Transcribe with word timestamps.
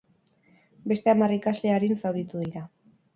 Beste 0.91 1.11
hamar 1.13 1.33
ikasle 1.35 1.73
arin 1.73 1.93
zauritu 2.01 2.41
dira. 2.47 2.65